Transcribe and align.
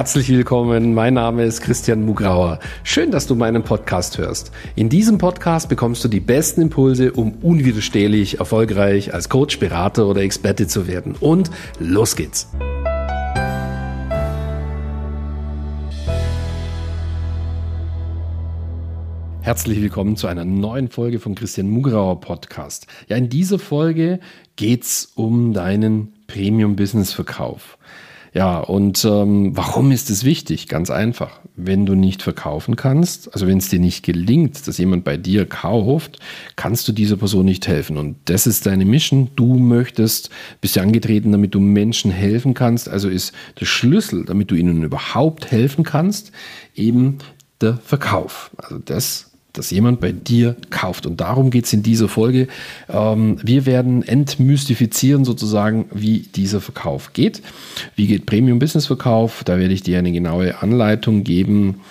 Herzlich 0.00 0.30
willkommen, 0.30 0.94
mein 0.94 1.12
Name 1.12 1.44
ist 1.44 1.60
Christian 1.60 2.06
Mugrauer. 2.06 2.58
Schön, 2.84 3.10
dass 3.10 3.26
du 3.26 3.34
meinen 3.34 3.64
Podcast 3.64 4.16
hörst. 4.16 4.50
In 4.74 4.88
diesem 4.88 5.18
Podcast 5.18 5.68
bekommst 5.68 6.02
du 6.02 6.08
die 6.08 6.20
besten 6.20 6.62
Impulse, 6.62 7.12
um 7.12 7.34
unwiderstehlich 7.42 8.38
erfolgreich 8.38 9.12
als 9.12 9.28
Coach, 9.28 9.58
Berater 9.58 10.06
oder 10.06 10.22
Experte 10.22 10.66
zu 10.66 10.86
werden. 10.88 11.16
Und 11.20 11.50
los 11.78 12.16
geht's! 12.16 12.48
Herzlich 19.42 19.82
willkommen 19.82 20.16
zu 20.16 20.28
einer 20.28 20.46
neuen 20.46 20.88
Folge 20.88 21.20
von 21.20 21.34
Christian 21.34 21.68
Mugrauer 21.68 22.22
Podcast. 22.22 22.86
Ja, 23.08 23.18
in 23.18 23.28
dieser 23.28 23.58
Folge 23.58 24.20
geht's 24.56 25.12
um 25.14 25.52
deinen 25.52 26.14
Premium-Business-Verkauf. 26.26 27.76
Ja, 28.32 28.60
und 28.60 29.04
ähm, 29.04 29.56
warum 29.56 29.90
ist 29.90 30.08
es 30.08 30.24
wichtig? 30.24 30.68
Ganz 30.68 30.90
einfach. 30.90 31.40
Wenn 31.56 31.84
du 31.84 31.94
nicht 31.94 32.22
verkaufen 32.22 32.76
kannst, 32.76 33.32
also 33.34 33.46
wenn 33.48 33.58
es 33.58 33.68
dir 33.68 33.80
nicht 33.80 34.04
gelingt, 34.04 34.68
dass 34.68 34.78
jemand 34.78 35.02
bei 35.02 35.16
dir 35.16 35.46
kauft, 35.46 36.20
kannst 36.54 36.86
du 36.86 36.92
dieser 36.92 37.16
Person 37.16 37.44
nicht 37.44 37.66
helfen. 37.66 37.96
Und 37.96 38.16
das 38.26 38.46
ist 38.46 38.66
deine 38.66 38.84
Mission. 38.84 39.30
Du 39.34 39.54
möchtest, 39.54 40.30
bist 40.60 40.76
ja 40.76 40.82
angetreten, 40.82 41.32
damit 41.32 41.54
du 41.54 41.60
Menschen 41.60 42.12
helfen 42.12 42.54
kannst. 42.54 42.88
Also 42.88 43.08
ist 43.08 43.34
der 43.58 43.66
Schlüssel, 43.66 44.24
damit 44.24 44.50
du 44.52 44.54
ihnen 44.54 44.84
überhaupt 44.84 45.50
helfen 45.50 45.82
kannst, 45.82 46.30
eben 46.76 47.18
der 47.60 47.78
Verkauf. 47.78 48.52
Also 48.58 48.78
das 48.78 49.29
dass 49.60 49.70
jemand 49.70 50.00
bei 50.00 50.10
dir 50.10 50.56
kauft. 50.70 51.04
Und 51.04 51.20
darum 51.20 51.50
geht 51.50 51.66
es 51.66 51.72
in 51.74 51.82
dieser 51.82 52.08
Folge. 52.08 52.48
Ähm, 52.88 53.36
wir 53.42 53.66
werden 53.66 54.02
entmystifizieren 54.02 55.26
sozusagen, 55.26 55.84
wie 55.92 56.20
dieser 56.20 56.62
Verkauf 56.62 57.12
geht. 57.12 57.42
Wie 57.94 58.06
geht 58.06 58.24
Premium-Business-Verkauf? 58.24 59.44
Da 59.44 59.58
werde 59.58 59.74
ich 59.74 59.82
dir 59.82 59.98
eine 59.98 60.12
genaue 60.12 60.62
Anleitung 60.62 61.24
geben. 61.24 61.82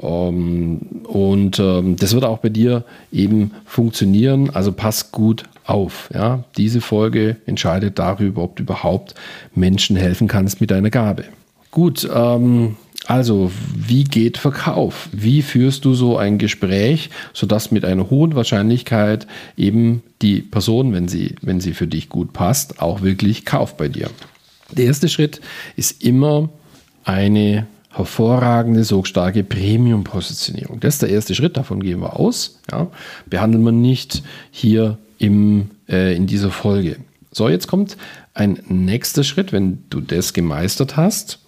Ähm, 0.00 0.78
und 1.04 1.58
ähm, 1.58 1.96
das 1.96 2.14
wird 2.14 2.24
auch 2.24 2.38
bei 2.38 2.48
dir 2.48 2.84
eben 3.12 3.50
funktionieren. 3.66 4.48
Also 4.48 4.72
pass 4.72 5.12
gut 5.12 5.44
auf. 5.66 6.08
Ja? 6.14 6.44
Diese 6.56 6.80
Folge 6.80 7.36
entscheidet 7.44 7.98
darüber, 7.98 8.42
ob 8.42 8.56
du 8.56 8.62
überhaupt 8.62 9.14
Menschen 9.54 9.96
helfen 9.96 10.28
kannst 10.28 10.62
mit 10.62 10.70
deiner 10.70 10.88
Gabe. 10.88 11.24
Gut, 11.70 12.08
ähm, 12.10 12.76
also, 13.06 13.50
wie 13.74 14.04
geht 14.04 14.36
Verkauf? 14.36 15.08
Wie 15.12 15.40
führst 15.40 15.84
du 15.84 15.94
so 15.94 16.18
ein 16.18 16.36
Gespräch, 16.36 17.10
sodass 17.32 17.70
mit 17.70 17.84
einer 17.84 18.10
hohen 18.10 18.34
Wahrscheinlichkeit 18.34 19.26
eben 19.56 20.02
die 20.20 20.40
Person, 20.40 20.92
wenn 20.92 21.08
sie, 21.08 21.36
wenn 21.40 21.60
sie 21.60 21.72
für 21.72 21.86
dich 21.86 22.10
gut 22.10 22.32
passt, 22.32 22.82
auch 22.82 23.00
wirklich 23.00 23.46
kauft 23.46 23.76
bei 23.78 23.88
dir? 23.88 24.10
Der 24.72 24.86
erste 24.86 25.08
Schritt 25.08 25.40
ist 25.76 26.04
immer 26.04 26.50
eine 27.04 27.66
hervorragende, 27.90 28.84
so 28.84 29.02
starke 29.04 29.42
Premium-Positionierung. 29.42 30.80
Das 30.80 30.94
ist 30.94 31.02
der 31.02 31.08
erste 31.08 31.34
Schritt, 31.34 31.56
davon 31.56 31.80
gehen 31.80 32.00
wir 32.00 32.18
aus. 32.20 32.60
Ja. 32.70 32.88
Behandeln 33.26 33.64
wir 33.64 33.72
nicht 33.72 34.22
hier 34.50 34.98
im, 35.18 35.70
äh, 35.88 36.14
in 36.14 36.26
dieser 36.26 36.50
Folge. 36.50 36.96
So, 37.32 37.48
jetzt 37.48 37.68
kommt 37.68 37.96
ein 38.34 38.62
nächster 38.68 39.24
Schritt, 39.24 39.52
wenn 39.52 39.84
du 39.88 40.00
das 40.00 40.34
gemeistert 40.34 40.96
hast 40.96 41.38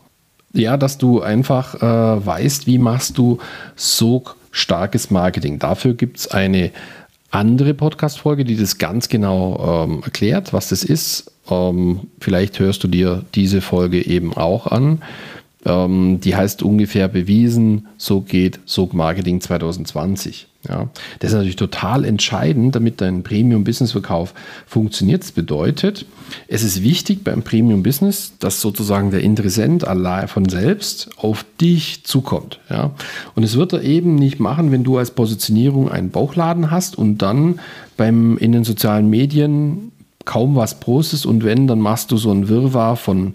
ja, 0.52 0.76
dass 0.76 0.98
du 0.98 1.20
einfach 1.22 1.74
äh, 1.76 2.26
weißt, 2.26 2.66
wie 2.66 2.78
machst 2.78 3.18
du 3.18 3.38
so 3.76 4.24
starkes 4.50 5.10
Marketing. 5.10 5.58
Dafür 5.58 5.94
gibt 5.94 6.18
es 6.18 6.28
eine 6.28 6.70
andere 7.30 7.74
Podcast-Folge, 7.74 8.44
die 8.44 8.56
das 8.56 8.78
ganz 8.78 9.08
genau 9.08 9.84
ähm, 9.84 10.02
erklärt, 10.02 10.52
was 10.52 10.68
das 10.68 10.82
ist. 10.82 11.32
Ähm, 11.48 12.08
vielleicht 12.20 12.58
hörst 12.58 12.82
du 12.82 12.88
dir 12.88 13.24
diese 13.34 13.60
Folge 13.60 14.04
eben 14.04 14.34
auch 14.34 14.66
an. 14.66 15.02
Ähm, 15.64 16.20
die 16.20 16.34
heißt 16.34 16.62
ungefähr 16.62 17.06
bewiesen, 17.06 17.86
so 17.96 18.20
geht 18.20 18.58
Sog 18.64 18.94
Marketing 18.94 19.40
2020. 19.40 20.49
Ja, 20.68 20.90
das 21.20 21.30
ist 21.30 21.36
natürlich 21.36 21.56
total 21.56 22.04
entscheidend, 22.04 22.74
damit 22.74 23.00
dein 23.00 23.22
Premium-Business-Verkauf 23.22 24.34
funktioniert. 24.66 25.22
Das 25.22 25.32
bedeutet, 25.32 26.04
es 26.48 26.62
ist 26.62 26.82
wichtig 26.82 27.24
beim 27.24 27.42
Premium-Business, 27.42 28.34
dass 28.40 28.60
sozusagen 28.60 29.10
der 29.10 29.22
Interessent 29.22 29.86
allein 29.86 30.28
von 30.28 30.50
selbst 30.50 31.10
auf 31.16 31.46
dich 31.62 32.04
zukommt. 32.04 32.60
Ja, 32.68 32.90
und 33.34 33.42
es 33.42 33.56
wird 33.56 33.72
er 33.72 33.82
eben 33.82 34.16
nicht 34.16 34.38
machen, 34.38 34.70
wenn 34.70 34.84
du 34.84 34.98
als 34.98 35.12
Positionierung 35.12 35.90
einen 35.90 36.10
Bauchladen 36.10 36.70
hast 36.70 36.98
und 36.98 37.18
dann 37.18 37.60
beim, 37.96 38.36
in 38.36 38.52
den 38.52 38.64
sozialen 38.64 39.08
Medien 39.08 39.92
kaum 40.26 40.56
was 40.56 40.78
postest 40.78 41.24
und 41.24 41.42
wenn, 41.42 41.68
dann 41.68 41.80
machst 41.80 42.10
du 42.10 42.18
so 42.18 42.30
ein 42.30 42.48
Wirrwarr 42.48 42.96
von 42.96 43.34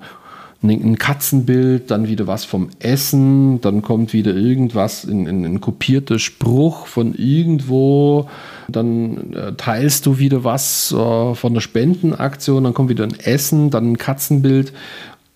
ein 0.69 0.97
Katzenbild, 0.97 1.91
dann 1.91 2.07
wieder 2.07 2.27
was 2.27 2.45
vom 2.45 2.69
Essen, 2.79 3.61
dann 3.61 3.81
kommt 3.81 4.13
wieder 4.13 4.35
irgendwas, 4.35 5.03
ein, 5.05 5.27
ein, 5.27 5.45
ein 5.45 5.61
kopierter 5.61 6.19
Spruch 6.19 6.87
von 6.87 7.15
irgendwo, 7.15 8.29
dann 8.67 9.33
äh, 9.33 9.53
teilst 9.53 10.05
du 10.05 10.19
wieder 10.19 10.43
was 10.43 10.91
äh, 10.91 11.35
von 11.35 11.53
der 11.53 11.61
Spendenaktion, 11.61 12.63
dann 12.63 12.73
kommt 12.73 12.89
wieder 12.89 13.03
ein 13.03 13.19
Essen, 13.19 13.69
dann 13.69 13.91
ein 13.91 13.97
Katzenbild. 13.97 14.73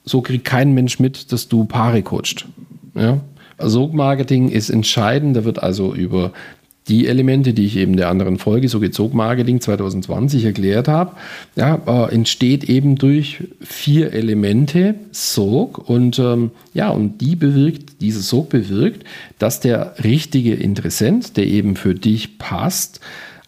So 0.05 0.21
kriegt 0.21 0.45
kein 0.45 0.73
Mensch 0.73 0.99
mit, 0.99 1.31
dass 1.31 1.47
du 1.47 1.65
Paare 1.65 2.01
coacht. 2.01 2.47
Ja? 2.95 3.19
Sog-Marketing 3.59 4.49
ist 4.49 4.69
entscheidend, 4.69 5.35
da 5.35 5.43
wird 5.43 5.61
also 5.61 5.93
über 5.93 6.31
die 6.89 7.07
Elemente, 7.07 7.53
die 7.53 7.65
ich 7.65 7.77
eben 7.77 7.95
der 7.95 8.09
anderen 8.09 8.39
Folge, 8.39 8.67
so 8.67 8.79
geht 8.79 8.95
Sog-Marketing 8.95 9.61
2020 9.61 10.43
erklärt 10.43 10.87
habe, 10.87 11.15
ja, 11.55 11.79
äh, 11.85 12.13
entsteht 12.13 12.63
eben 12.63 12.95
durch 12.97 13.43
vier 13.61 14.11
Elemente 14.13 14.95
Sog 15.11 15.89
und 15.89 16.19
ähm, 16.19 16.51
ja, 16.73 16.89
und 16.89 17.21
die 17.21 17.35
bewirkt, 17.35 18.01
dieser 18.01 18.21
Sog 18.21 18.49
bewirkt, 18.49 19.05
dass 19.37 19.59
der 19.59 19.93
richtige 20.03 20.55
Interessent, 20.55 21.37
der 21.37 21.45
eben 21.45 21.75
für 21.75 21.93
dich 21.93 22.39
passt, 22.39 22.99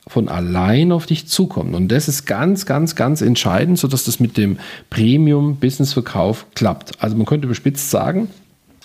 von 0.07 0.29
allein 0.29 0.91
auf 0.91 1.05
dich 1.05 1.27
zukommt. 1.27 1.73
Und 1.73 1.89
das 1.89 2.07
ist 2.07 2.25
ganz, 2.25 2.65
ganz, 2.65 2.95
ganz 2.95 3.21
entscheidend, 3.21 3.79
sodass 3.79 4.03
das 4.03 4.19
mit 4.19 4.35
dem 4.35 4.57
Premium-Business-Verkauf 4.89 6.47
klappt. 6.53 7.01
Also 7.01 7.15
man 7.15 7.25
könnte 7.25 7.45
überspitzt 7.45 7.89
sagen, 7.89 8.27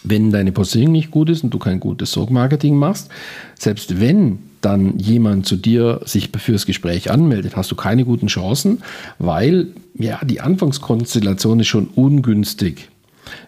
wenn 0.04 0.30
deine 0.30 0.52
Positioning 0.52 0.92
nicht 0.92 1.10
gut 1.10 1.28
ist 1.28 1.42
und 1.42 1.50
du 1.50 1.58
kein 1.58 1.80
gutes 1.80 2.12
Sog-Marketing 2.12 2.76
machst, 2.76 3.10
selbst 3.58 4.00
wenn 4.00 4.38
dann 4.60 4.98
jemand 4.98 5.46
zu 5.46 5.56
dir 5.56 6.00
sich 6.04 6.30
fürs 6.36 6.66
Gespräch 6.66 7.10
anmeldet, 7.10 7.56
hast 7.56 7.70
du 7.70 7.76
keine 7.76 8.04
guten 8.04 8.26
Chancen, 8.26 8.82
weil 9.18 9.68
ja 9.94 10.20
die 10.24 10.40
Anfangskonstellation 10.40 11.60
ist 11.60 11.68
schon 11.68 11.88
ungünstig. 11.88 12.88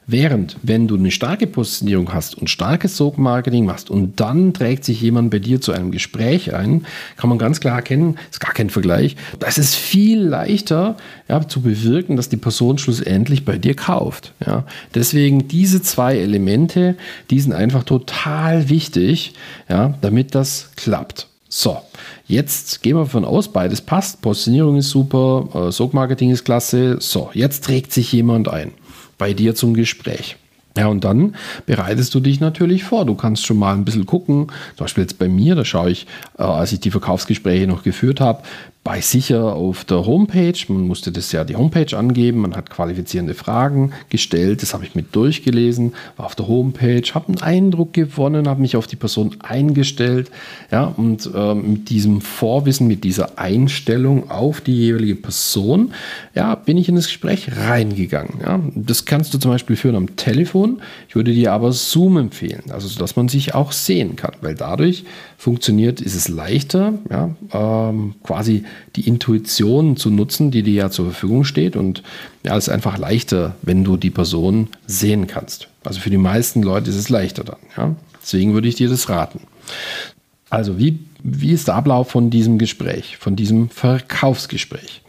Während, 0.07 0.57
wenn 0.63 0.89
du 0.89 0.97
eine 0.97 1.11
starke 1.11 1.47
Positionierung 1.47 2.13
hast 2.15 2.37
und 2.37 2.49
starkes 2.49 2.97
Sog-Marketing 2.97 3.67
machst 3.67 3.91
und 3.91 4.21
dann 4.21 4.55
trägt 4.55 4.85
sich 4.85 5.03
jemand 5.03 5.31
bei 5.31 5.39
dir 5.39 5.61
zu 5.61 5.73
einem 5.73 5.91
Gespräch 5.91 6.55
ein, 6.55 6.87
kann 7.17 7.29
man 7.29 7.39
ganz 7.39 7.61
klar 7.61 7.77
erkennen, 7.77 8.17
ist 8.31 8.41
gar 8.41 8.55
kein 8.55 8.71
Vergleich, 8.71 9.17
das 9.39 9.59
ist 9.59 9.75
viel 9.75 10.21
leichter 10.21 10.97
ja, 11.29 11.47
zu 11.47 11.61
bewirken, 11.61 12.17
dass 12.17 12.31
die 12.31 12.39
Person 12.39 12.79
schlussendlich 12.79 13.45
bei 13.45 13.59
dir 13.59 13.75
kauft. 13.75 14.33
Ja. 14.45 14.65
Deswegen 14.95 15.49
diese 15.49 15.83
zwei 15.83 16.17
Elemente, 16.17 16.97
die 17.31 17.41
sind 17.41 17.53
einfach 17.53 17.85
total 17.85 18.71
wichtig, 18.71 19.35
ja, 19.69 19.95
damit 20.01 20.35
das 20.35 20.71
klappt. 20.77 21.27
So, 21.51 21.79
jetzt 22.27 22.83
gehen 22.83 22.97
wir 22.97 23.05
davon 23.05 23.25
aus, 23.25 23.49
beides 23.49 23.81
passt. 23.81 24.21
Positionierung 24.21 24.77
ist 24.77 24.91
super, 24.91 25.49
äh, 25.69 25.73
Sog-Marketing 25.73 26.31
ist 26.31 26.45
klasse. 26.45 26.97
So, 27.01 27.31
jetzt 27.33 27.65
trägt 27.65 27.93
sich 27.93 28.13
jemand 28.13 28.49
ein 28.49 28.73
bei 29.19 29.35
dir 29.35 29.55
zum 29.55 29.75
Gespräch. 29.75 30.37
Ja, 30.77 30.87
und 30.87 31.03
dann 31.03 31.35
bereitest 31.67 32.15
du 32.15 32.21
dich 32.21 32.39
natürlich 32.39 32.85
vor. 32.85 33.05
Du 33.05 33.17
kannst 33.17 33.45
schon 33.45 33.59
mal 33.59 33.75
ein 33.75 33.85
bisschen 33.85 34.07
gucken. 34.07 34.47
Zum 34.77 34.85
Beispiel 34.85 35.03
jetzt 35.03 35.19
bei 35.19 35.29
mir, 35.29 35.57
da 35.57 35.65
schaue 35.65 35.91
ich, 35.91 36.07
äh, 36.39 36.43
als 36.43 36.73
ich 36.73 36.79
die 36.79 36.93
Verkaufsgespräche 36.93 37.67
noch 37.67 37.83
geführt 37.83 38.21
habe, 38.21 38.43
bei 38.89 39.03
sicher 39.03 39.55
auf 39.55 39.85
der 39.85 40.07
Homepage. 40.07 40.55
Man 40.69 40.87
musste 40.87 41.13
das 41.13 41.31
ja 41.31 41.45
die 41.45 41.57
Homepage 41.57 41.95
angeben. 41.95 42.41
Man 42.41 42.57
hat 42.57 42.71
qualifizierende 42.71 43.35
Fragen 43.35 43.93
gestellt. 44.09 44.63
Das 44.63 44.73
habe 44.73 44.83
ich 44.87 44.95
mit 44.95 45.15
durchgelesen, 45.15 45.93
war 46.17 46.25
auf 46.25 46.35
der 46.35 46.49
Homepage, 46.49 47.03
habe 47.13 47.27
einen 47.27 47.43
Eindruck 47.43 47.93
gewonnen, 47.93 48.49
habe 48.49 48.63
mich 48.63 48.77
auf 48.77 48.87
die 48.87 48.97
Person 48.97 49.37
eingestellt. 49.41 50.31
Ja, 50.71 50.85
und 50.85 51.31
äh, 51.35 51.55
mit 51.55 51.91
diesem 51.91 52.23
Vorwissen, 52.23 52.87
mit 52.87 53.05
dieser 53.05 53.39
Einstellung 53.39 54.31
auf 54.31 54.63
die 54.63 54.73
jeweilige 54.73 55.17
Person, 55.17 55.93
ja, 56.35 56.55
bin 56.55 56.79
ich 56.79 56.89
in 56.89 56.97
das 56.97 57.09
Gespräch 57.09 57.59
reingegangen. 57.59 58.41
Ja. 58.41 58.59
Das 58.75 59.05
kannst 59.05 59.35
du 59.35 59.39
zum 59.39 59.51
Beispiel 59.51 59.77
führen 59.77 59.97
am 59.97 60.17
Telefon. 60.17 60.81
Ich 61.11 61.15
würde 61.15 61.35
dir 61.35 61.53
aber 61.53 61.73
Zoom 61.73 62.17
empfehlen, 62.17 62.63
also 62.71 62.99
dass 62.99 63.17
man 63.17 63.29
sich 63.29 63.55
auch 63.55 63.73
sehen 63.73 64.17
kann, 64.17 64.33
weil 64.41 64.55
dadurch 64.55 65.05
funktioniert, 65.37 66.01
ist 66.01 66.15
es 66.15 66.29
leichter, 66.29 66.95
ja, 67.11 67.31
ähm, 67.53 68.15
quasi 68.23 68.65
die 68.97 69.07
Intuition 69.07 69.97
zu 69.97 70.11
nutzen, 70.11 70.51
die 70.51 70.63
dir 70.63 70.75
ja 70.75 70.91
zur 70.91 71.07
Verfügung 71.07 71.45
steht. 71.45 71.77
Und 71.77 72.03
ja, 72.45 72.57
es 72.57 72.69
ist 72.69 72.75
einfach 72.75 72.99
leichter, 72.99 73.55
wenn 73.63 73.85
du 73.85 73.97
die 73.97 74.11
Person 74.11 74.69
sehen 74.87 75.27
kannst. 75.27 75.69
Also 75.85 76.01
für 76.01 76.11
die 76.11 76.19
meisten 76.19 76.63
Leute 76.63 76.91
ist 76.91 76.97
es 76.97 77.09
leichter 77.09 77.45
dann. 77.45 77.59
Ja. 77.77 77.95
Deswegen 78.21 78.55
würde 78.55 78.69
ich 78.69 78.75
dir 78.75 78.89
das 78.89 79.09
raten. 79.09 79.41
Also 80.51 80.79
wie, 80.79 80.99
wie 81.23 81.53
ist 81.53 81.69
der 81.69 81.75
Ablauf 81.75 82.11
von 82.11 82.31
diesem 82.31 82.59
Gespräch, 82.59 83.17
von 83.19 83.37
diesem 83.37 83.69
Verkaufsgespräch? 83.71 85.03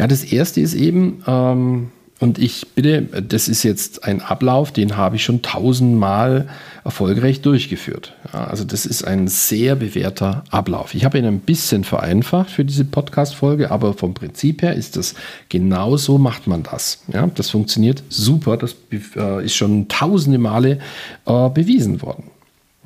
Ja, 0.00 0.06
das 0.06 0.24
erste 0.24 0.60
ist 0.60 0.74
eben, 0.74 1.22
ähm, 1.26 1.90
Und 2.18 2.38
ich 2.38 2.66
bitte, 2.74 3.02
das 3.02 3.46
ist 3.46 3.62
jetzt 3.62 4.04
ein 4.04 4.22
Ablauf, 4.22 4.72
den 4.72 4.96
habe 4.96 5.16
ich 5.16 5.24
schon 5.24 5.42
tausendmal 5.42 6.48
erfolgreich 6.82 7.42
durchgeführt. 7.42 8.14
Also 8.32 8.64
das 8.64 8.86
ist 8.86 9.04
ein 9.04 9.28
sehr 9.28 9.76
bewährter 9.76 10.44
Ablauf. 10.50 10.94
Ich 10.94 11.04
habe 11.04 11.18
ihn 11.18 11.26
ein 11.26 11.40
bisschen 11.40 11.84
vereinfacht 11.84 12.48
für 12.48 12.64
diese 12.64 12.86
Podcast-Folge, 12.86 13.70
aber 13.70 13.92
vom 13.92 14.14
Prinzip 14.14 14.62
her 14.62 14.74
ist 14.74 14.96
das 14.96 15.14
genau 15.50 15.98
so 15.98 16.16
macht 16.16 16.46
man 16.46 16.62
das. 16.62 17.02
Ja, 17.12 17.26
das 17.26 17.50
funktioniert 17.50 18.02
super. 18.08 18.56
Das 18.56 18.76
äh, 19.16 19.44
ist 19.44 19.54
schon 19.54 19.88
tausende 19.88 20.38
Male 20.38 20.78
äh, 21.26 21.50
bewiesen 21.50 22.00
worden. 22.00 22.30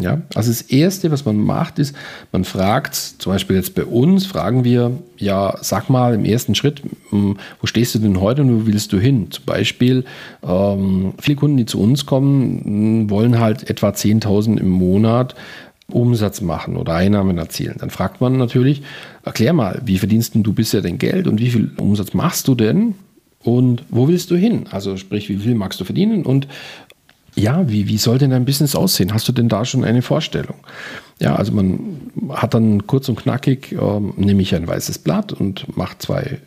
Ja, 0.00 0.22
also 0.34 0.50
das 0.50 0.62
Erste, 0.62 1.10
was 1.10 1.24
man 1.24 1.36
macht, 1.36 1.78
ist, 1.78 1.94
man 2.32 2.44
fragt, 2.44 2.94
zum 2.94 3.32
Beispiel 3.32 3.56
jetzt 3.56 3.74
bei 3.74 3.84
uns, 3.84 4.26
fragen 4.26 4.64
wir, 4.64 4.92
ja, 5.18 5.56
sag 5.60 5.90
mal 5.90 6.14
im 6.14 6.24
ersten 6.24 6.54
Schritt, 6.54 6.82
hm, 7.10 7.36
wo 7.60 7.66
stehst 7.66 7.94
du 7.94 7.98
denn 7.98 8.20
heute 8.20 8.42
und 8.42 8.62
wo 8.62 8.66
willst 8.66 8.92
du 8.92 8.98
hin? 8.98 9.30
Zum 9.30 9.44
Beispiel, 9.44 10.04
ähm, 10.42 11.12
viele 11.18 11.36
Kunden, 11.36 11.58
die 11.58 11.66
zu 11.66 11.80
uns 11.80 12.06
kommen, 12.06 12.62
hm, 12.64 13.10
wollen 13.10 13.38
halt 13.38 13.68
etwa 13.68 13.90
10.000 13.90 14.58
im 14.58 14.70
Monat 14.70 15.34
Umsatz 15.92 16.40
machen 16.40 16.76
oder 16.76 16.94
Einnahmen 16.94 17.36
erzielen. 17.36 17.76
Dann 17.78 17.90
fragt 17.90 18.20
man 18.20 18.36
natürlich, 18.36 18.82
erklär 19.24 19.52
mal, 19.52 19.82
wie 19.84 19.98
verdienst 19.98 20.34
du 20.34 20.52
bisher 20.52 20.82
dein 20.82 20.98
Geld 20.98 21.26
und 21.26 21.40
wie 21.40 21.50
viel 21.50 21.70
Umsatz 21.78 22.14
machst 22.14 22.48
du 22.48 22.54
denn? 22.54 22.94
Und 23.42 23.84
wo 23.88 24.06
willst 24.06 24.30
du 24.30 24.36
hin? 24.36 24.66
Also 24.70 24.96
sprich, 24.96 25.28
wie 25.28 25.36
viel 25.38 25.54
magst 25.54 25.80
du 25.80 25.84
verdienen 25.84 26.24
und 26.26 26.46
ja, 27.34 27.68
wie, 27.68 27.88
wie 27.88 27.98
soll 27.98 28.18
denn 28.18 28.30
dein 28.30 28.44
Business 28.44 28.74
aussehen? 28.74 29.14
Hast 29.14 29.28
du 29.28 29.32
denn 29.32 29.48
da 29.48 29.64
schon 29.64 29.84
eine 29.84 30.02
Vorstellung? 30.02 30.56
Ja, 31.20 31.36
also 31.36 31.52
man 31.52 32.10
hat 32.30 32.54
dann 32.54 32.86
kurz 32.86 33.08
und 33.08 33.16
knackig, 33.16 33.72
ähm, 33.72 34.14
nehme 34.16 34.42
ich 34.42 34.54
ein 34.54 34.66
weißes 34.66 34.98
Blatt 34.98 35.32
und 35.32 35.76
mache 35.76 35.98
zwei 35.98 36.38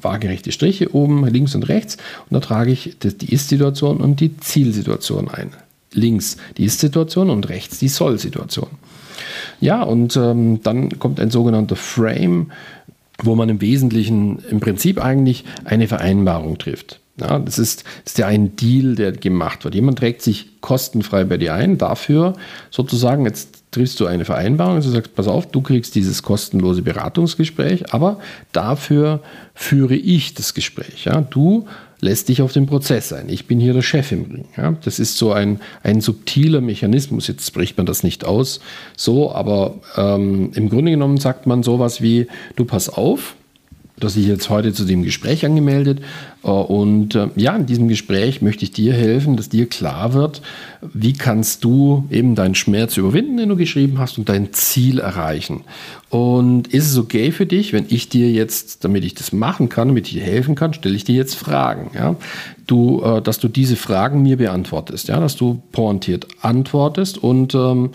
waagerechte 0.00 0.52
Striche 0.52 0.94
oben, 0.94 1.26
links 1.26 1.54
und 1.54 1.68
rechts 1.68 1.96
und 2.28 2.34
da 2.34 2.40
trage 2.40 2.72
ich 2.72 2.96
die 3.02 3.32
Ist-Situation 3.32 3.98
und 3.98 4.20
die 4.20 4.36
Zielsituation 4.36 5.28
ein. 5.28 5.52
Links 5.92 6.36
die 6.56 6.64
Ist-Situation 6.64 7.30
und 7.30 7.48
rechts 7.48 7.78
die 7.78 7.88
Soll-Situation. 7.88 8.68
Ja, 9.60 9.82
und 9.82 10.16
ähm, 10.16 10.62
dann 10.62 10.98
kommt 10.98 11.20
ein 11.20 11.30
sogenannter 11.30 11.76
Frame, 11.76 12.50
wo 13.22 13.34
man 13.34 13.48
im 13.48 13.60
Wesentlichen 13.60 14.40
im 14.50 14.60
Prinzip 14.60 15.02
eigentlich 15.02 15.44
eine 15.64 15.86
Vereinbarung 15.86 16.58
trifft. 16.58 17.00
Ja, 17.22 17.38
das, 17.38 17.58
ist, 17.58 17.84
ist 18.04 18.18
ja 18.18 18.26
ein 18.26 18.56
Deal, 18.56 18.96
der 18.96 19.12
gemacht 19.12 19.64
wird. 19.64 19.74
Jemand 19.74 19.98
trägt 19.98 20.22
sich 20.22 20.60
kostenfrei 20.60 21.24
bei 21.24 21.36
dir 21.36 21.54
ein, 21.54 21.78
dafür 21.78 22.34
sozusagen, 22.70 23.24
jetzt 23.24 23.62
triffst 23.70 23.98
du 24.00 24.06
eine 24.06 24.24
Vereinbarung, 24.24 24.76
also 24.76 24.90
sagst, 24.90 25.14
pass 25.14 25.28
auf, 25.28 25.46
du 25.46 25.60
kriegst 25.60 25.94
dieses 25.94 26.22
kostenlose 26.22 26.82
Beratungsgespräch, 26.82 27.92
aber 27.92 28.20
dafür 28.52 29.20
führe 29.54 29.94
ich 29.94 30.34
das 30.34 30.54
Gespräch. 30.54 31.06
Ja? 31.06 31.20
Du 31.22 31.66
lässt 32.00 32.28
dich 32.28 32.42
auf 32.42 32.52
den 32.52 32.66
Prozess 32.66 33.12
ein. 33.12 33.28
Ich 33.28 33.46
bin 33.46 33.60
hier 33.60 33.72
der 33.72 33.82
Chef 33.82 34.12
im 34.12 34.24
Ring. 34.24 34.44
Ja? 34.56 34.76
Das 34.84 34.98
ist 34.98 35.16
so 35.16 35.32
ein, 35.32 35.60
ein 35.82 36.00
subtiler 36.00 36.60
Mechanismus. 36.60 37.28
Jetzt 37.28 37.46
spricht 37.46 37.76
man 37.76 37.86
das 37.86 38.02
nicht 38.02 38.24
aus, 38.24 38.60
so, 38.96 39.32
aber 39.32 39.76
ähm, 39.96 40.50
im 40.54 40.68
Grunde 40.68 40.90
genommen 40.90 41.18
sagt 41.18 41.46
man 41.46 41.62
sowas 41.62 42.02
wie, 42.02 42.26
du 42.56 42.64
pass 42.64 42.88
auf, 42.88 43.36
dass 44.02 44.16
ich 44.16 44.26
jetzt 44.26 44.50
heute 44.50 44.72
zu 44.72 44.84
dem 44.84 45.02
Gespräch 45.02 45.44
angemeldet 45.44 46.00
äh, 46.42 46.48
und 46.48 47.14
äh, 47.14 47.28
ja, 47.36 47.56
in 47.56 47.66
diesem 47.66 47.88
Gespräch 47.88 48.42
möchte 48.42 48.64
ich 48.64 48.72
dir 48.72 48.92
helfen, 48.92 49.36
dass 49.36 49.48
dir 49.48 49.66
klar 49.66 50.14
wird, 50.14 50.42
wie 50.92 51.12
kannst 51.12 51.64
du 51.64 52.04
eben 52.10 52.34
deinen 52.34 52.54
Schmerz 52.54 52.96
überwinden, 52.96 53.36
den 53.36 53.48
du 53.48 53.56
geschrieben 53.56 53.98
hast 53.98 54.18
und 54.18 54.28
dein 54.28 54.52
Ziel 54.52 54.98
erreichen. 54.98 55.62
Und 56.10 56.68
ist 56.68 56.90
es 56.90 56.98
okay 56.98 57.30
für 57.32 57.46
dich, 57.46 57.72
wenn 57.72 57.86
ich 57.88 58.08
dir 58.10 58.30
jetzt, 58.30 58.84
damit 58.84 59.02
ich 59.04 59.14
das 59.14 59.32
machen 59.32 59.70
kann, 59.70 59.88
damit 59.88 60.08
ich 60.08 60.14
dir 60.14 60.22
helfen 60.22 60.54
kann, 60.54 60.74
stelle 60.74 60.94
ich 60.94 61.04
dir 61.04 61.14
jetzt 61.14 61.36
Fragen. 61.36 61.90
Ja? 61.94 62.16
Du, 62.66 63.00
äh, 63.02 63.22
dass 63.22 63.38
du 63.38 63.48
diese 63.48 63.76
Fragen 63.76 64.22
mir 64.22 64.36
beantwortest, 64.36 65.08
ja? 65.08 65.20
dass 65.20 65.36
du 65.36 65.62
pointiert 65.72 66.26
antwortest 66.42 67.16
und 67.16 67.54
ähm, 67.54 67.90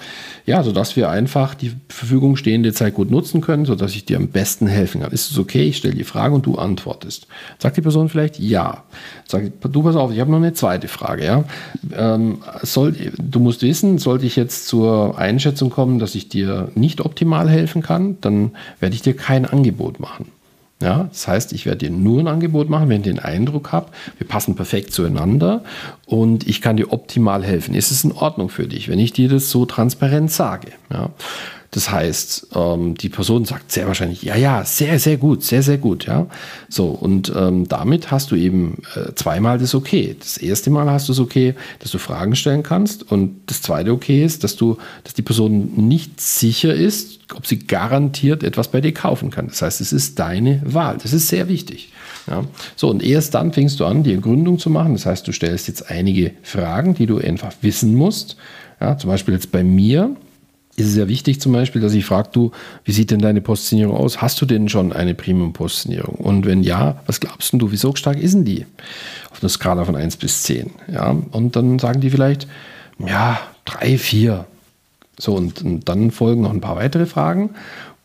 ja, 0.47 0.63
sodass 0.63 0.95
wir 0.95 1.09
einfach 1.09 1.53
die 1.53 1.73
Verfügung 1.89 2.37
stehende 2.37 2.73
Zeit 2.73 2.95
gut 2.95 3.11
nutzen 3.11 3.41
können, 3.41 3.65
sodass 3.65 3.93
ich 3.93 4.05
dir 4.05 4.17
am 4.17 4.29
besten 4.29 4.65
helfen 4.65 5.01
kann. 5.01 5.11
Ist 5.11 5.29
es 5.29 5.37
okay? 5.37 5.67
Ich 5.67 5.77
stelle 5.77 5.96
die 5.97 6.03
Frage 6.03 6.35
und 6.35 6.45
du 6.45 6.55
antwortest. 6.55 7.27
Sagt 7.59 7.77
die 7.77 7.81
Person 7.81 8.09
vielleicht 8.09 8.39
ja. 8.39 8.83
Sag, 9.27 9.51
du 9.61 9.83
pass 9.83 9.95
auf, 9.95 10.11
ich 10.11 10.19
habe 10.19 10.31
noch 10.31 10.37
eine 10.37 10.53
zweite 10.53 10.87
Frage. 10.87 11.25
Ja? 11.25 11.43
Ähm, 11.95 12.39
soll, 12.61 12.95
du 13.17 13.39
musst 13.39 13.61
wissen, 13.61 13.97
sollte 13.97 14.25
ich 14.25 14.35
jetzt 14.35 14.67
zur 14.67 15.17
Einschätzung 15.17 15.69
kommen, 15.69 15.99
dass 15.99 16.15
ich 16.15 16.29
dir 16.29 16.71
nicht 16.75 17.01
optimal 17.01 17.49
helfen 17.49 17.81
kann, 17.81 18.17
dann 18.21 18.51
werde 18.79 18.95
ich 18.95 19.01
dir 19.01 19.15
kein 19.15 19.45
Angebot 19.45 19.99
machen. 19.99 20.31
Ja, 20.79 21.07
das 21.09 21.27
heißt, 21.27 21.53
ich 21.53 21.65
werde 21.65 21.87
dir 21.87 21.89
nur 21.89 22.19
ein 22.19 22.27
Angebot 22.27 22.69
machen, 22.69 22.87
wenn 22.89 22.97
ich 22.97 23.07
den 23.07 23.17
Eindruck 23.17 23.71
habe, 23.71 23.87
wir 24.19 24.27
passen 24.27 24.55
perfekt 24.55 24.93
zueinander 24.93 25.63
und 26.05 26.47
ich 26.47 26.61
kann 26.61 26.77
dir 26.77 26.93
optimal 26.93 27.43
helfen. 27.43 27.73
Ist 27.73 27.89
es 27.89 28.03
in 28.03 28.11
Ordnung 28.11 28.49
für 28.49 28.67
dich, 28.67 28.87
wenn 28.87 28.99
ich 28.99 29.11
dir 29.11 29.27
das 29.27 29.49
so 29.49 29.65
transparent 29.65 30.31
sage? 30.31 30.67
Ja. 30.91 31.09
Das 31.77 31.91
heißt, 31.91 32.47
ähm, 32.55 32.95
die 32.95 33.07
Person 33.07 33.45
sagt 33.45 33.71
sehr 33.71 33.85
wahrscheinlich, 33.85 34.23
ja, 34.23 34.35
ja, 34.35 34.65
sehr, 34.65 34.97
sehr 34.97 35.17
gut, 35.17 35.43
sehr, 35.43 35.61
sehr 35.61 35.77
gut, 35.77 36.07
ja. 36.07 36.25
So, 36.69 36.87
und 36.87 37.31
ähm, 37.35 37.67
damit 37.67 38.09
hast 38.09 38.31
du 38.31 38.35
eben 38.35 38.81
äh, 38.95 39.13
zweimal 39.13 39.59
das 39.59 39.75
Okay. 39.75 40.15
Das 40.19 40.37
erste 40.37 40.71
Mal 40.71 40.89
hast 40.89 41.07
du 41.07 41.11
es 41.11 41.19
okay, 41.19 41.53
dass 41.77 41.91
du 41.91 41.99
Fragen 41.99 42.35
stellen 42.35 42.63
kannst 42.63 43.11
und 43.11 43.41
das 43.45 43.61
zweite 43.61 43.91
Okay 43.91 44.25
ist, 44.25 44.43
dass 44.43 44.55
du, 44.55 44.79
dass 45.03 45.13
die 45.13 45.21
Person 45.21 45.73
nicht 45.75 46.19
sicher 46.19 46.73
ist, 46.73 47.19
ob 47.35 47.45
sie 47.45 47.59
garantiert 47.59 48.41
etwas 48.41 48.69
bei 48.69 48.81
dir 48.81 48.91
kaufen 48.91 49.29
kann. 49.29 49.45
Das 49.45 49.61
heißt, 49.61 49.79
es 49.79 49.93
ist 49.93 50.17
deine 50.17 50.63
Wahl. 50.65 50.97
Das 50.97 51.13
ist 51.13 51.27
sehr 51.27 51.47
wichtig. 51.47 51.93
Ja. 52.25 52.43
So, 52.75 52.89
und 52.89 53.03
erst 53.03 53.35
dann 53.35 53.53
fängst 53.53 53.79
du 53.79 53.85
an, 53.85 54.01
die 54.01 54.19
Gründung 54.19 54.57
zu 54.57 54.71
machen. 54.71 54.93
Das 54.93 55.05
heißt, 55.05 55.27
du 55.27 55.31
stellst 55.31 55.67
jetzt 55.67 55.91
einige 55.91 56.31
Fragen, 56.41 56.95
die 56.95 57.05
du 57.05 57.19
einfach 57.19 57.53
wissen 57.61 57.93
musst. 57.93 58.35
Ja, 58.81 58.97
zum 58.97 59.11
Beispiel 59.11 59.35
jetzt 59.35 59.51
bei 59.51 59.63
mir 59.63 60.15
ist 60.77 60.87
es 60.87 60.95
ja 60.95 61.07
wichtig 61.07 61.41
zum 61.41 61.53
Beispiel, 61.53 61.81
dass 61.81 61.93
ich 61.93 62.05
frage, 62.05 62.29
du, 62.31 62.51
wie 62.85 62.91
sieht 62.91 63.09
denn 63.09 63.19
deine 63.19 63.41
Positionierung 63.41 63.97
aus? 63.97 64.21
Hast 64.21 64.39
du 64.39 64.45
denn 64.45 64.69
schon 64.69 64.93
eine 64.93 65.15
Premium-Positionierung? 65.15 66.15
Und 66.15 66.45
wenn 66.45 66.61
ja, 66.61 67.01
was 67.07 67.19
glaubst 67.19 67.51
du, 67.51 67.71
wie 67.71 67.77
so 67.77 67.95
stark 67.95 68.19
ist 68.19 68.35
denn 68.35 68.45
die? 68.45 68.65
Auf 69.31 69.41
einer 69.41 69.49
Skala 69.49 69.85
von 69.85 69.95
1 69.95 70.17
bis 70.17 70.43
10. 70.43 70.69
Ja, 70.93 71.17
und 71.31 71.55
dann 71.55 71.79
sagen 71.79 71.99
die 71.99 72.11
vielleicht, 72.11 72.47
ja, 72.99 73.39
3, 73.65 73.97
4. 73.97 74.45
So, 75.19 75.33
und, 75.33 75.63
und 75.63 75.89
dann 75.89 76.11
folgen 76.11 76.41
noch 76.41 76.53
ein 76.53 76.61
paar 76.61 76.75
weitere 76.75 77.07
Fragen. 77.07 77.55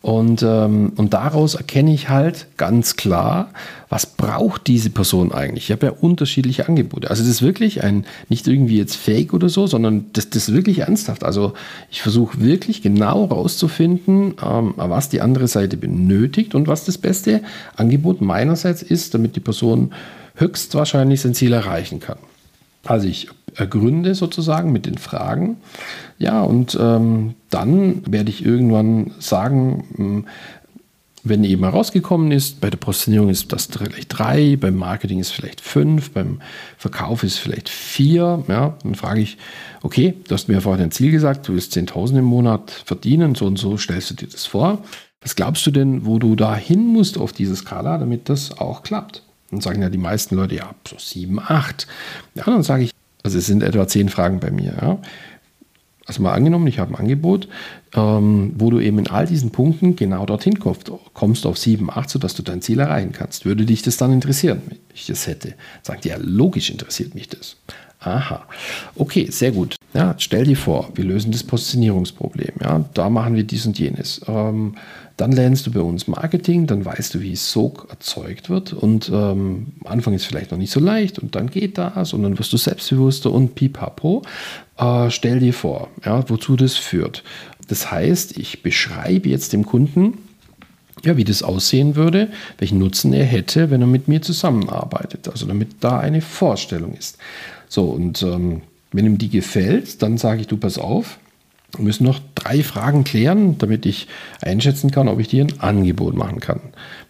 Und, 0.03 0.43
ähm, 0.43 0.93
und 0.97 1.15
daraus 1.15 1.55
erkenne 1.55 1.95
ich 1.95 2.09
halt 2.09 2.49
ganz 2.57 2.97
klar, 2.97 3.53
was 3.89 4.05
braucht 4.05 4.67
diese 4.67 4.91
Person 4.91 5.31
eigentlich. 5.31 5.65
Ich 5.65 5.73
habe 5.73 5.87
ja 5.87 5.93
unterschiedliche 5.93 6.69
Angebote. 6.69 7.09
Also 7.09 7.23
das 7.23 7.31
ist 7.31 7.43
wirklich 7.43 7.85
ein, 7.85 8.05
nicht 8.29 8.49
irgendwie 8.49 8.79
jetzt 8.79 8.97
Fake 8.97 9.33
oder 9.33 9.49
so, 9.49 9.69
sondern 9.69 10.07
das, 10.13 10.29
das 10.29 10.49
ist 10.49 10.55
wirklich 10.55 10.81
ernsthaft. 10.81 11.23
Also 11.23 11.53
ich 11.89 12.03
versuche 12.03 12.41
wirklich 12.41 12.83
genau 12.83 13.29
herauszufinden, 13.29 14.35
ähm, 14.45 14.75
was 14.77 15.09
die 15.09 15.21
andere 15.21 15.47
Seite 15.47 15.77
benötigt 15.77 16.57
und 16.57 16.67
was 16.67 16.85
das 16.85 16.99
beste 16.99 17.41
Angebot 17.77 18.21
meinerseits 18.21 18.83
ist, 18.83 19.15
damit 19.15 19.37
die 19.37 19.41
Person 19.41 19.93
höchstwahrscheinlich 20.35 21.21
sein 21.21 21.35
Ziel 21.35 21.53
erreichen 21.53 22.01
kann. 22.01 22.19
Also 22.85 23.07
ich 23.07 23.29
ergründe 23.55 24.15
sozusagen 24.15 24.73
mit 24.73 24.87
den 24.87 24.99
Fragen. 24.99 25.59
Ja, 26.19 26.43
und 26.43 26.77
ähm, 26.81 27.35
dann 27.51 28.03
werde 28.11 28.31
ich 28.31 28.45
irgendwann 28.45 29.13
sagen, 29.19 29.85
hm, 29.97 30.27
wenn 31.25 31.45
eben 31.45 31.63
herausgekommen 31.63 32.33
ist, 32.33 32.61
bei 32.61 32.69
der 32.69 32.79
Positionierung 32.79 33.29
ist 33.29 33.53
das 33.53 33.67
vielleicht 33.67 34.19
drei, 34.19 34.57
beim 34.57 34.75
Marketing 34.75 35.21
ist 35.21 35.31
vielleicht 35.31 35.61
fünf, 35.61 36.11
beim 36.11 36.41
Verkauf 36.77 37.23
ist 37.23 37.39
vielleicht 37.39 37.69
vier. 37.69 38.43
Ja, 38.49 38.77
dann 38.83 38.97
frage 38.97 39.21
ich, 39.21 39.39
okay, 39.83 40.15
du 40.27 40.35
hast 40.35 40.49
mir 40.49 40.61
vorhin 40.61 40.83
ein 40.83 40.91
Ziel 40.91 41.13
gesagt, 41.13 41.47
du 41.47 41.55
willst 41.55 41.77
10.000 41.77 42.19
im 42.19 42.25
Monat 42.25 42.71
verdienen, 42.71 43.37
so 43.37 43.47
und 43.47 43.57
so 43.57 43.77
stellst 43.77 44.11
du 44.11 44.15
dir 44.15 44.29
das 44.29 44.47
vor. 44.47 44.83
Was 45.21 45.37
glaubst 45.37 45.65
du 45.67 45.71
denn, 45.71 46.05
wo 46.05 46.19
du 46.19 46.35
da 46.35 46.57
hin 46.57 46.87
musst 46.87 47.17
auf 47.17 47.33
diese 47.33 47.55
Skala, 47.55 47.99
damit 47.99 48.29
das 48.29 48.59
auch 48.59 48.83
klappt? 48.83 49.23
Dann 49.53 49.61
sagen 49.61 49.83
ja 49.83 49.91
die 49.91 49.99
meisten 49.99 50.35
Leute, 50.35 50.57
ja, 50.57 50.75
so 50.89 50.97
sieben, 50.99 51.39
acht. 51.39 51.87
Ja, 52.35 52.45
dann 52.45 52.63
sage 52.63 52.85
ich, 52.85 52.91
also 53.23 53.39
es 53.39 53.47
sind 53.47 53.63
etwa 53.63 53.87
zehn 53.87 54.09
Fragen 54.09 54.41
bei 54.41 54.51
mir. 54.51 54.75
Ja. 54.81 54.99
Also 56.07 56.23
mal 56.23 56.33
angenommen, 56.33 56.67
ich 56.67 56.79
habe 56.79 56.93
ein 56.93 56.97
Angebot, 56.97 57.49
ähm, 57.95 58.55
wo 58.57 58.71
du 58.71 58.81
eben 58.81 58.99
in 58.99 59.09
all 59.09 59.27
diesen 59.27 59.51
Punkten 59.51 59.95
genau 59.95 60.25
dorthin 60.25 60.59
kommst, 60.59 60.91
kommst 61.13 61.47
auf 61.47 61.59
7, 61.59 61.91
8, 61.91 62.09
sodass 62.09 62.35
du 62.35 62.43
dein 62.43 62.63
Ziel 62.63 62.81
erreichen 62.81 63.13
kannst. 63.13 63.45
Würde 63.45 63.67
dich 63.67 63.83
das 63.83 63.99
dann 63.99 64.13
interessieren, 64.13 64.63
wenn 64.67 64.79
ich 64.95 65.07
das 65.07 65.27
hätte? 65.27 65.55
Sagt 65.83 66.07
ja, 66.07 66.17
logisch 66.19 66.71
interessiert 66.71 67.15
mich 67.15 67.29
das. 67.29 67.57
Aha, 68.01 68.47
okay, 68.97 69.29
sehr 69.31 69.53
gut. 69.53 69.77
Ja, 69.95 70.15
stell 70.17 70.45
dir 70.45 70.57
vor, 70.57 70.91
wir 70.95 71.05
lösen 71.05 71.31
das 71.31 71.45
Positionierungsproblem. 71.45 72.55
Ja, 72.61 72.85
da 72.95 73.11
machen 73.11 73.37
wir 73.37 73.45
dies 73.45 73.67
und 73.67 73.79
jenes. 73.79 74.23
Ähm, 74.27 74.75
dann 75.23 75.31
lernst 75.31 75.69
du 75.69 75.71
bei 75.71 75.81
uns 75.81 76.09
Marketing, 76.09 76.67
dann 76.67 76.85
weißt 76.85 77.15
du, 77.15 77.21
wie 77.21 77.37
Sog 77.37 77.87
erzeugt 77.91 78.51
wird. 78.51 78.73
Und 78.73 79.09
ähm, 79.09 79.69
am 79.85 79.87
Anfang 79.87 80.15
ist 80.15 80.25
vielleicht 80.25 80.51
noch 80.51 80.59
nicht 80.59 80.73
so 80.73 80.81
leicht 80.81 81.21
und 81.21 81.37
dann 81.37 81.49
geht 81.49 81.79
das 81.79 82.13
und 82.13 82.25
dann 82.25 82.41
wirst 82.41 82.53
du 82.53 82.57
selbstbewusster 82.57 83.31
und 83.31 83.55
pipapo. 83.55 84.23
Äh, 84.77 85.11
stell 85.11 85.39
dir 85.39 85.55
vor, 85.55 85.91
ja, 86.05 86.29
wozu 86.29 86.57
das 86.57 86.75
führt. 86.75 87.23
Das 87.69 87.93
heißt, 87.93 88.37
ich 88.37 88.65
beschreibe 88.65 89.29
jetzt 89.29 89.53
dem 89.53 89.65
Kunden, 89.65 90.19
ja, 91.05 91.17
wie 91.17 91.23
das 91.23 91.45
aussehen 91.45 91.95
würde, 91.95 92.29
welchen 92.59 92.81
Nutzen 92.81 93.13
er 93.13 93.25
hätte, 93.25 93.71
wenn 93.71 93.81
er 93.81 93.87
mit 93.87 94.09
mir 94.09 94.23
zusammenarbeitet. 94.23 95.29
Also 95.29 95.47
damit 95.47 95.69
da 95.79 96.01
eine 96.01 96.21
Vorstellung 96.21 96.95
ist. 96.95 97.19
So, 97.69 97.85
und 97.85 98.25
ähm, 98.25 98.63
wenn 98.91 99.07
ihm 99.07 99.19
die 99.19 99.31
gefällt, 99.31 100.03
dann 100.03 100.19
sage 100.19 100.41
ich, 100.41 100.49
du 100.49 100.57
pass 100.57 100.79
auf, 100.79 101.21
müssen 101.79 102.05
noch 102.05 102.21
drei 102.35 102.63
Fragen 102.63 103.05
klären, 103.05 103.59
damit 103.59 103.87
ich 103.87 104.09
einschätzen 104.41 104.91
kann, 104.91 105.09
ob 105.09 105.21
ich 105.21 105.29
dir 105.29 105.45
ein 105.45 105.61
Angebot 105.61 106.15
machen 106.15 106.41
kann. 106.41 106.61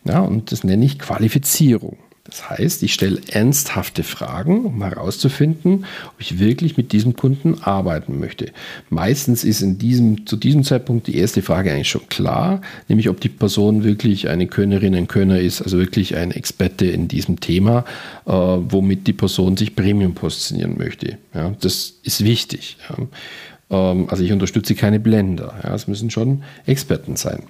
Ja, 0.05 0.21
und 0.21 0.53
das 0.53 0.65
nenne 0.65 0.85
ich 0.85 0.99
Qualifizierung. 0.99 1.97
Das 2.25 2.49
heißt, 2.49 2.85
ich 2.85 2.95
stelle 2.95 3.21
ernsthafte 3.29 4.05
Fragen, 4.05 4.65
um 4.65 4.83
herauszufinden, 4.83 5.87
ob 6.07 6.15
ich 6.21 6.39
wirklich 6.39 6.77
mit 6.77 6.93
diesem 6.93 7.17
Kunden 7.17 7.63
arbeiten 7.63 8.21
möchte. 8.21 8.53
Meistens 8.91 9.43
ist 9.43 9.61
in 9.61 9.77
diesem, 9.77 10.25
zu 10.25 10.37
diesem 10.37 10.63
Zeitpunkt 10.63 11.09
die 11.09 11.17
erste 11.17 11.43
Frage 11.43 11.73
eigentlich 11.73 11.91
schon 11.91 12.09
klar, 12.09 12.61
nämlich 12.87 13.09
ob 13.09 13.21
die 13.21 13.29
Person 13.29 13.83
wirklich 13.83 14.29
eine 14.29 14.47
Könnerin, 14.47 14.95
ein 14.95 15.09
Könner 15.09 15.41
ist, 15.41 15.63
also 15.63 15.79
wirklich 15.79 16.15
ein 16.17 16.31
Experte 16.31 16.87
in 16.87 17.09
diesem 17.09 17.41
Thema, 17.41 17.85
äh, 18.25 18.31
womit 18.31 19.09
die 19.09 19.13
Person 19.13 19.57
sich 19.57 19.75
Premium 19.75 20.15
positionieren 20.15 20.79
möchte. 20.79 21.19
Ja, 21.35 21.55
das 21.61 21.95
ist 22.05 22.25
wichtig. 22.25 22.77
Ja. 22.89 23.05
Ähm, 23.73 24.07
also 24.09 24.23
ich 24.23 24.31
unterstütze 24.31 24.77
keine 24.77 25.01
Blender. 25.01 25.55
Ja, 25.65 25.75
es 25.75 25.89
müssen 25.89 26.11
schon 26.11 26.45
Experten 26.67 27.17
sein. 27.17 27.43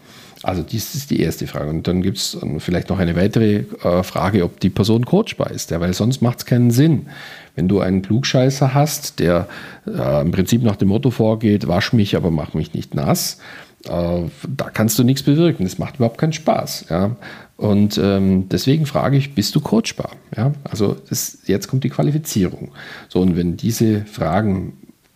Also 0.42 0.62
dies 0.62 0.94
ist 0.94 1.10
die 1.10 1.20
erste 1.20 1.46
Frage. 1.46 1.70
Und 1.70 1.86
dann 1.86 2.02
gibt 2.02 2.18
es 2.18 2.36
vielleicht 2.58 2.88
noch 2.88 2.98
eine 2.98 3.14
weitere 3.14 3.64
äh, 3.84 4.02
Frage, 4.02 4.44
ob 4.44 4.58
die 4.60 4.70
Person 4.70 5.04
coachbar 5.04 5.50
ist, 5.50 5.70
ja, 5.70 5.80
weil 5.80 5.94
sonst 5.94 6.20
macht 6.20 6.38
es 6.38 6.46
keinen 6.46 6.70
Sinn. 6.70 7.06
Wenn 7.54 7.68
du 7.68 7.80
einen 7.80 8.02
Klugscheißer 8.02 8.74
hast, 8.74 9.20
der 9.20 9.46
äh, 9.86 10.22
im 10.22 10.32
Prinzip 10.32 10.62
nach 10.62 10.76
dem 10.76 10.88
Motto 10.88 11.10
vorgeht, 11.10 11.68
wasch 11.68 11.92
mich, 11.92 12.16
aber 12.16 12.30
mach 12.30 12.54
mich 12.54 12.74
nicht 12.74 12.94
nass, 12.94 13.38
äh, 13.84 14.22
da 14.48 14.70
kannst 14.72 14.98
du 14.98 15.04
nichts 15.04 15.22
bewirken. 15.22 15.64
Das 15.64 15.78
macht 15.78 15.96
überhaupt 15.96 16.18
keinen 16.18 16.32
Spaß. 16.32 16.86
Ja. 16.90 17.16
Und 17.56 18.00
ähm, 18.02 18.48
deswegen 18.48 18.86
frage 18.86 19.16
ich, 19.16 19.36
bist 19.36 19.54
du 19.54 19.60
coachbar? 19.60 20.10
Ja, 20.36 20.52
also 20.64 20.96
das, 21.08 21.38
jetzt 21.46 21.68
kommt 21.68 21.84
die 21.84 21.90
Qualifizierung. 21.90 22.72
So, 23.08 23.20
und 23.20 23.36
wenn 23.36 23.56
diese 23.56 24.04
Fragen 24.06 24.72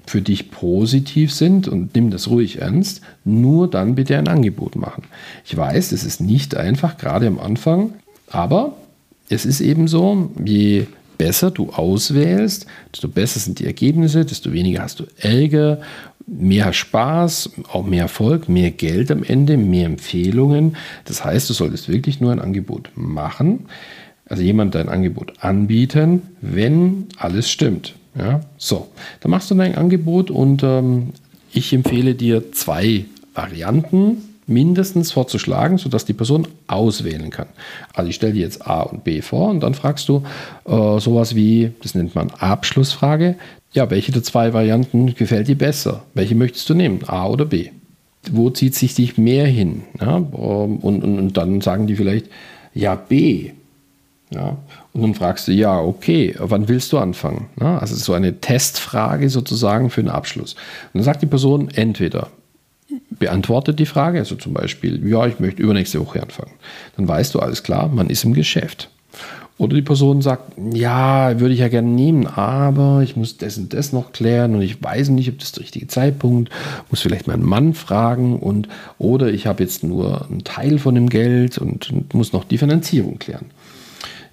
für 0.07 0.23
dich 0.23 0.51
positiv 0.51 1.33
sind 1.33 1.69
und 1.69 1.95
nimm 1.95 2.11
das 2.11 2.29
ruhig 2.29 2.61
ernst, 2.61 3.03
nur 3.25 3.69
dann 3.69 3.95
bitte 3.95 4.17
ein 4.17 4.29
Angebot 4.29 4.77
machen. 4.77 5.05
Ich 5.45 5.57
weiß, 5.57 5.93
es 5.93 6.05
ist 6.05 6.21
nicht 6.21 6.57
einfach, 6.57 6.97
gerade 6.97 7.27
am 7.27 7.39
Anfang, 7.39 7.95
aber 8.29 8.77
es 9.29 9.45
ist 9.45 9.61
eben 9.61 9.89
so, 9.89 10.31
je 10.45 10.87
besser 11.19 11.51
du 11.51 11.71
auswählst, 11.71 12.67
desto 12.93 13.09
besser 13.09 13.41
sind 13.41 13.59
die 13.59 13.67
Ergebnisse, 13.67 14.25
desto 14.25 14.53
weniger 14.53 14.83
hast 14.83 15.01
du 15.01 15.05
Ärger, 15.19 15.81
mehr 16.27 16.73
Spaß, 16.73 17.51
auch 17.73 17.87
mehr 17.87 18.03
Erfolg, 18.03 18.49
mehr 18.49 18.71
Geld 18.71 19.11
am 19.11 19.23
Ende, 19.23 19.57
mehr 19.57 19.87
Empfehlungen. 19.87 20.77
Das 21.05 21.25
heißt, 21.25 21.49
du 21.49 21.55
solltest 21.55 21.89
wirklich 21.89 22.21
nur 22.21 22.33
ein 22.33 22.41
Angebot 22.41 22.91
machen, 22.95 23.67
also 24.29 24.43
jemand 24.43 24.75
dein 24.75 24.89
Angebot 24.89 25.35
anbieten, 25.41 26.23
wenn 26.41 27.07
alles 27.17 27.51
stimmt. 27.51 27.95
Ja, 28.19 28.41
so, 28.57 28.89
dann 29.21 29.31
machst 29.31 29.51
du 29.51 29.55
dein 29.55 29.77
Angebot 29.77 30.31
und 30.31 30.63
ähm, 30.63 31.13
ich 31.53 31.73
empfehle 31.73 32.15
dir 32.15 32.53
zwei 32.53 33.05
Varianten 33.35 34.23
mindestens 34.47 35.13
vorzuschlagen, 35.13 35.77
sodass 35.77 36.05
die 36.05 36.13
Person 36.13 36.47
auswählen 36.69 37.31
kann. 37.31 37.49
Also 37.93 38.09
ich 38.11 38.17
stelle 38.17 38.33
dir 38.35 38.43
jetzt 38.43 38.67
A 38.67 38.83
und 38.83 39.05
B 39.05 39.21
vor 39.21 39.51
und 39.51 39.61
dann 39.61 39.75
fragst 39.75 40.09
du 40.09 40.23
äh, 40.67 41.01
sowas 41.01 41.35
wie, 41.35 41.73
das 41.83 41.95
nennt 41.95 42.15
man 42.15 42.31
Abschlussfrage, 42.31 43.37
ja, 43.73 43.91
welche 43.91 44.13
der 44.13 44.23
zwei 44.23 44.53
Varianten 44.55 45.15
gefällt 45.15 45.49
dir 45.49 45.59
besser? 45.59 46.05
Welche 46.15 46.35
möchtest 46.35 46.69
du 46.71 46.75
nehmen, 46.75 47.01
A 47.07 47.27
oder 47.27 47.45
B? 47.45 47.71
Wo 48.31 48.51
zieht 48.51 48.75
sich 48.75 48.95
dich 48.95 49.19
mehr 49.19 49.47
hin? 49.47 49.83
Ja, 50.01 50.17
ähm, 50.17 50.79
und, 50.79 51.05
und, 51.05 51.19
und 51.19 51.37
dann 51.37 51.61
sagen 51.61 51.87
die 51.87 51.97
vielleicht, 51.97 52.27
ja, 52.73 52.95
B. 52.95 53.51
Ja, 54.31 54.57
und 54.97 55.03
dann 55.03 55.15
fragst 55.15 55.47
du, 55.47 55.53
ja, 55.53 55.79
okay, 55.79 56.35
wann 56.39 56.69
willst 56.69 56.91
du 56.91 56.97
anfangen? 56.99 57.51
Ja, 57.61 57.77
also 57.79 57.95
so 57.95 58.15
eine 58.15 58.41
Testfrage 58.41 59.29
sozusagen 59.29 59.91
für 59.91 60.01
einen 60.01 60.09
Abschluss. 60.09 60.55
Und 60.55 60.95
dann 60.95 61.03
sagt 61.03 61.21
die 61.21 61.27
Person 61.27 61.69
entweder, 61.75 62.29
beantwortet 63.11 63.79
die 63.79 63.85
Frage, 63.85 64.19
also 64.19 64.37
zum 64.37 64.55
Beispiel, 64.55 65.07
ja, 65.07 65.27
ich 65.27 65.39
möchte 65.39 65.63
übernächste 65.63 66.01
Woche 66.01 66.23
anfangen. 66.23 66.53
Dann 66.97 67.07
weißt 67.07 67.35
du, 67.35 67.41
alles 67.41 67.63
klar, 67.63 67.89
man 67.89 68.09
ist 68.09 68.25
im 68.25 68.33
Geschäft. 68.33 68.89
Oder 69.59 69.75
die 69.75 69.83
Person 69.83 70.23
sagt, 70.23 70.53
ja, 70.73 71.39
würde 71.39 71.53
ich 71.53 71.61
ja 71.61 71.69
gerne 71.69 71.89
nehmen, 71.89 72.27
aber 72.27 73.03
ich 73.03 73.17
muss 73.17 73.37
das 73.37 73.59
und 73.59 73.75
das 73.75 73.93
noch 73.93 74.13
klären 74.13 74.55
und 74.55 74.63
ich 74.63 74.83
weiß 74.83 75.11
nicht, 75.11 75.29
ob 75.29 75.39
das 75.39 75.53
der 75.53 75.63
richtige 75.63 75.89
Zeitpunkt, 75.89 76.51
muss 76.91 77.01
vielleicht 77.03 77.27
meinen 77.27 77.45
Mann 77.45 77.75
fragen 77.75 78.39
und 78.39 78.69
oder 78.99 79.29
ich 79.29 79.47
habe 79.47 79.63
jetzt 79.63 79.85
nur 79.85 80.27
einen 80.31 80.45
Teil 80.45 80.79
von 80.79 80.95
dem 80.95 81.11
Geld 81.11 81.59
und, 81.59 81.91
und 81.91 82.15
muss 82.15 82.33
noch 82.33 82.45
die 82.45 82.59
Finanzierung 82.59 83.19
klären. 83.19 83.47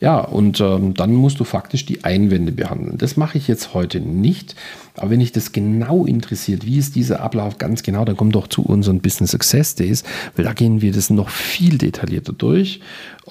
Ja, 0.03 0.19
und 0.19 0.59
ähm, 0.59 0.93
dann 0.95 1.15
musst 1.15 1.39
du 1.39 1.45
faktisch 1.45 1.85
die 1.85 2.03
Einwände 2.03 2.51
behandeln. 2.51 2.97
Das 2.97 3.15
mache 3.15 3.37
ich 3.37 3.47
jetzt 3.47 3.73
heute 3.73 4.01
nicht. 4.01 4.53
Aber 4.97 5.11
wenn 5.11 5.21
dich 5.21 5.31
das 5.31 5.53
genau 5.53 6.05
interessiert, 6.05 6.65
wie 6.65 6.77
ist 6.77 6.97
dieser 6.97 7.21
Ablauf 7.21 7.57
ganz 7.57 7.83
genau, 7.83 8.03
dann 8.03 8.17
komm 8.17 8.33
doch 8.33 8.47
zu 8.47 8.63
unseren 8.63 8.99
Business 8.99 9.31
Success 9.31 9.75
Days, 9.75 10.03
weil 10.35 10.43
da 10.43 10.51
gehen 10.51 10.81
wir 10.81 10.91
das 10.91 11.09
noch 11.09 11.29
viel 11.29 11.77
detaillierter 11.77 12.33
durch. 12.33 12.81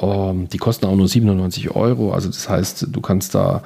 Ähm, 0.00 0.48
die 0.48 0.56
kosten 0.56 0.86
auch 0.86 0.96
nur 0.96 1.08
97 1.08 1.72
Euro. 1.72 2.14
Also 2.14 2.28
das 2.28 2.48
heißt, 2.48 2.86
du 2.90 3.00
kannst 3.02 3.34
da 3.34 3.62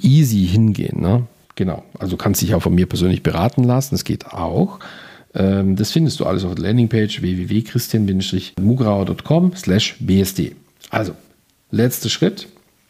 easy 0.00 0.46
hingehen. 0.46 1.00
Ne? 1.00 1.26
Genau. 1.56 1.82
Also 1.98 2.12
du 2.12 2.16
kannst 2.16 2.42
dich 2.42 2.54
auch 2.54 2.62
von 2.62 2.76
mir 2.76 2.86
persönlich 2.86 3.24
beraten 3.24 3.64
lassen. 3.64 3.96
Das 3.96 4.04
geht 4.04 4.28
auch. 4.28 4.78
Ähm, 5.34 5.74
das 5.74 5.90
findest 5.90 6.20
du 6.20 6.26
alles 6.26 6.44
auf 6.44 6.54
der 6.54 6.62
Landingpage 6.62 7.22
www.christian-mugrauer.com 7.22 9.56
slash 9.56 9.96
bsd. 9.98 10.54
Also, 10.90 11.14
Letzter 11.70 12.08
Schritt. 12.08 12.48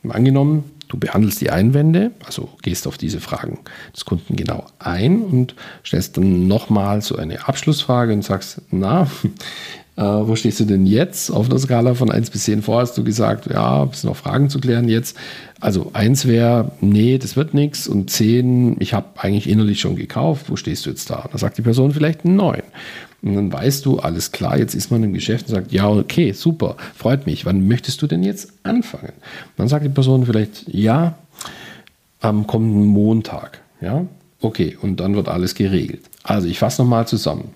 Angenommen, 0.09 0.65
du 0.89 0.99
behandelst 0.99 1.41
die 1.41 1.51
Einwände, 1.51 2.11
also 2.25 2.49
gehst 2.63 2.87
auf 2.87 2.99
diese 2.99 3.21
Fragen 3.21 3.59
des 3.95 4.05
Kunden 4.05 4.37
genau 4.37 4.67
ein 4.79 5.23
und 5.23 5.55
stellst 5.85 6.17
dann 6.17 6.49
nochmal 6.49 7.01
so 7.03 7.17
eine 7.17 7.47
Abschlussfrage 7.49 8.13
und 8.13 8.25
sagst, 8.25 8.63
na, 8.71 9.03
äh, 9.97 10.03
wo 10.03 10.35
stehst 10.37 10.59
du 10.61 10.65
denn 10.65 10.87
jetzt 10.87 11.31
auf 11.31 11.49
der 11.49 11.59
Skala 11.59 11.95
von 11.95 12.11
1 12.11 12.31
bis 12.31 12.45
10 12.45 12.63
vor? 12.63 12.81
Hast 12.81 12.97
du 12.97 13.05
gesagt, 13.05 13.47
ja, 13.47 13.85
es 13.85 14.01
sind 14.01 14.09
noch 14.09 14.17
Fragen 14.17 14.49
zu 14.49 14.59
klären 14.59 14.89
jetzt. 14.89 15.17
Also 15.61 15.91
1 15.93 16.27
wäre, 16.27 16.73
nee, 16.81 17.19
das 17.19 17.37
wird 17.37 17.55
nichts 17.55 17.87
und 17.87 18.11
10, 18.11 18.77
ich 18.81 18.95
habe 18.95 19.07
eigentlich 19.19 19.49
innerlich 19.49 19.81
schon 19.81 19.97
gekauft, 19.97 20.47
wo 20.49 20.57
stehst 20.57 20.87
du 20.87 20.91
jetzt 20.91 21.11
da? 21.11 21.29
Da 21.31 21.39
sagt 21.39 21.59
die 21.59 21.63
Person 21.63 21.93
vielleicht 21.93 22.25
9. 22.25 22.63
Und 23.23 23.35
dann 23.35 23.53
weißt 23.53 23.85
du, 23.85 23.99
alles 23.99 24.33
klar, 24.33 24.59
jetzt 24.59 24.75
ist 24.75 24.91
man 24.91 25.03
im 25.03 25.13
Geschäft 25.13 25.49
und 25.49 25.55
sagt, 25.55 25.73
ja, 25.73 25.89
okay, 25.89 26.33
super, 26.33 26.77
freut 26.95 27.27
mich. 27.27 27.45
Wann 27.45 27.69
möchtest 27.69 28.01
du 28.01 28.07
denn 28.07 28.23
jetzt 28.23 28.53
anfangen? 28.63 29.13
dann 29.57 29.69
sagt 29.69 29.85
die 29.85 29.91
Person 29.91 30.25
vielleicht, 30.25 30.67
ja, 30.69 31.19
am 32.21 32.47
kommenden 32.47 32.87
Montag. 32.87 33.61
Ja, 33.81 34.07
okay, 34.41 34.77
und 34.81 35.01
dann 35.01 35.15
wird 35.17 35.29
alles 35.29 35.55
geregelt. 35.55 36.03
Also 36.23 36.49
ich 36.49 36.59
fasse 36.59 36.83
nochmal 36.83 37.07
zusammen. 37.07 37.51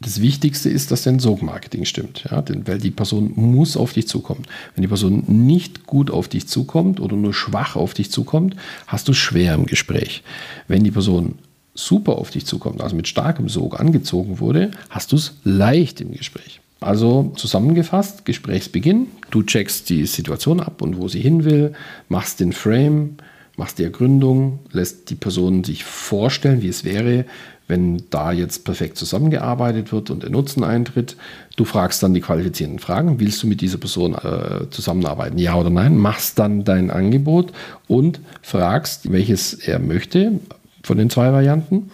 Das 0.00 0.22
Wichtigste 0.22 0.70
ist, 0.70 0.92
dass 0.92 1.02
dein 1.02 1.18
Sogmarketing 1.18 1.84
stimmt, 1.84 2.24
ja, 2.30 2.40
denn, 2.40 2.68
weil 2.68 2.78
die 2.78 2.92
Person 2.92 3.32
muss 3.34 3.76
auf 3.76 3.94
dich 3.94 4.06
zukommen. 4.06 4.44
Wenn 4.74 4.82
die 4.82 4.88
Person 4.88 5.24
nicht 5.26 5.86
gut 5.86 6.10
auf 6.10 6.28
dich 6.28 6.46
zukommt 6.46 7.00
oder 7.00 7.16
nur 7.16 7.34
schwach 7.34 7.74
auf 7.74 7.94
dich 7.94 8.12
zukommt, 8.12 8.54
hast 8.86 9.08
du 9.08 9.12
schwer 9.12 9.54
im 9.54 9.66
Gespräch. 9.66 10.22
Wenn 10.68 10.84
die 10.84 10.92
Person 10.92 11.34
super 11.78 12.18
auf 12.18 12.30
dich 12.30 12.44
zukommt, 12.44 12.82
also 12.82 12.96
mit 12.96 13.08
starkem 13.08 13.48
Sog 13.48 13.78
angezogen 13.78 14.40
wurde, 14.40 14.72
hast 14.90 15.12
du 15.12 15.16
es 15.16 15.36
leicht 15.44 16.00
im 16.00 16.12
Gespräch. 16.12 16.60
Also 16.80 17.32
zusammengefasst, 17.36 18.24
Gesprächsbeginn, 18.24 19.08
du 19.30 19.42
checkst 19.42 19.88
die 19.88 20.06
Situation 20.06 20.60
ab 20.60 20.82
und 20.82 20.96
wo 20.96 21.08
sie 21.08 21.20
hin 21.20 21.44
will, 21.44 21.72
machst 22.08 22.40
den 22.40 22.52
Frame, 22.52 23.16
machst 23.56 23.78
die 23.78 23.84
Ergründung, 23.84 24.60
lässt 24.70 25.10
die 25.10 25.16
Person 25.16 25.64
sich 25.64 25.84
vorstellen, 25.84 26.62
wie 26.62 26.68
es 26.68 26.84
wäre, 26.84 27.24
wenn 27.66 28.04
da 28.10 28.32
jetzt 28.32 28.64
perfekt 28.64 28.96
zusammengearbeitet 28.96 29.92
wird 29.92 30.10
und 30.10 30.22
der 30.22 30.30
Nutzen 30.30 30.64
eintritt. 30.64 31.16
Du 31.56 31.64
fragst 31.64 32.02
dann 32.02 32.14
die 32.14 32.20
qualifizierenden 32.20 32.78
Fragen, 32.78 33.20
willst 33.20 33.42
du 33.42 33.46
mit 33.46 33.60
dieser 33.60 33.78
Person 33.78 34.14
äh, 34.14 34.70
zusammenarbeiten, 34.70 35.38
ja 35.38 35.54
oder 35.54 35.70
nein, 35.70 35.96
machst 35.96 36.38
dann 36.38 36.64
dein 36.64 36.90
Angebot 36.90 37.52
und 37.86 38.20
fragst, 38.42 39.12
welches 39.12 39.54
er 39.54 39.80
möchte, 39.80 40.40
von 40.88 40.98
den 40.98 41.10
zwei 41.10 41.32
Varianten. 41.32 41.90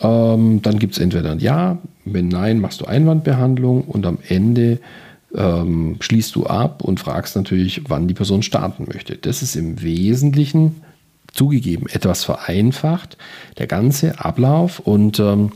Ähm, 0.00 0.60
dann 0.62 0.78
gibt 0.78 0.94
es 0.94 0.98
entweder 0.98 1.30
ein 1.30 1.38
Ja, 1.38 1.78
wenn 2.04 2.28
nein, 2.28 2.60
machst 2.60 2.80
du 2.80 2.84
Einwandbehandlung 2.84 3.84
und 3.84 4.04
am 4.04 4.18
Ende 4.28 4.80
ähm, 5.34 5.96
schließt 6.00 6.34
du 6.34 6.46
ab 6.46 6.82
und 6.82 7.00
fragst 7.00 7.36
natürlich, 7.36 7.82
wann 7.88 8.08
die 8.08 8.14
Person 8.14 8.42
starten 8.42 8.86
möchte. 8.92 9.16
Das 9.16 9.42
ist 9.42 9.56
im 9.56 9.80
Wesentlichen 9.80 10.82
zugegeben 11.32 11.86
etwas 11.88 12.24
vereinfacht, 12.24 13.16
der 13.58 13.66
ganze 13.66 14.20
Ablauf 14.20 14.80
und 14.80 15.18
ähm, 15.20 15.52